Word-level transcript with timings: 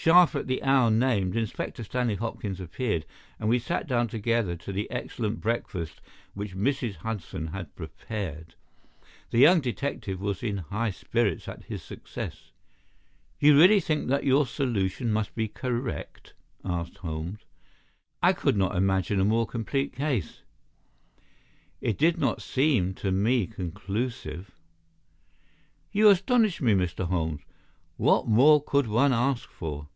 Sharp 0.00 0.34
at 0.36 0.46
the 0.46 0.62
hour 0.62 0.90
named 0.90 1.36
Inspector 1.36 1.82
Stanley 1.84 2.14
Hopkins 2.14 2.60
appeared, 2.60 3.04
and 3.38 3.46
we 3.48 3.58
sat 3.58 3.86
down 3.86 4.08
together 4.08 4.56
to 4.56 4.72
the 4.72 4.90
excellent 4.90 5.40
breakfast 5.42 6.00
which 6.34 6.54
Mrs. 6.56 6.94
Hudson 6.94 7.48
had 7.48 7.74
prepared. 7.76 8.54
The 9.30 9.38
young 9.40 9.60
detective 9.60 10.18
was 10.18 10.42
in 10.42 10.58
high 10.58 10.92
spirits 10.92 11.46
at 11.46 11.64
his 11.64 11.82
success. 11.82 12.52
"You 13.38 13.58
really 13.58 13.80
think 13.80 14.08
that 14.08 14.24
your 14.24 14.46
solution 14.46 15.12
must 15.12 15.34
be 15.34 15.46
correct?" 15.48 16.32
asked 16.64 16.98
Holmes. 16.98 17.40
"I 18.22 18.32
could 18.32 18.56
not 18.56 18.76
imagine 18.76 19.20
a 19.20 19.26
more 19.26 19.46
complete 19.48 19.92
case." 19.92 20.40
"It 21.82 21.98
did 21.98 22.16
not 22.18 22.40
seem 22.40 22.94
to 22.94 23.10
me 23.12 23.46
conclusive." 23.46 24.52
"You 25.92 26.08
astonish 26.08 26.62
me, 26.62 26.72
Mr. 26.72 27.04
Holmes. 27.08 27.42
What 27.98 28.26
more 28.28 28.62
could 28.62 28.86
one 28.86 29.12
ask 29.12 29.50
for?" 29.50 29.88